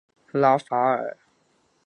[0.31, 1.15] 拉法尔。